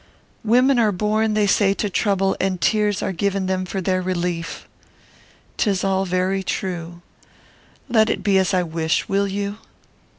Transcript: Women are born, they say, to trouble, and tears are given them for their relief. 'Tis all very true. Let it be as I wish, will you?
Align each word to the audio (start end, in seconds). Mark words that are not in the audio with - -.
Women 0.43 0.79
are 0.79 0.91
born, 0.91 1.35
they 1.35 1.45
say, 1.45 1.75
to 1.75 1.87
trouble, 1.87 2.35
and 2.39 2.59
tears 2.59 3.03
are 3.03 3.11
given 3.11 3.45
them 3.45 3.65
for 3.65 3.81
their 3.81 4.01
relief. 4.01 4.67
'Tis 5.57 5.83
all 5.83 6.05
very 6.05 6.41
true. 6.41 7.03
Let 7.87 8.09
it 8.09 8.23
be 8.23 8.39
as 8.39 8.51
I 8.51 8.63
wish, 8.63 9.07
will 9.07 9.27
you? 9.27 9.57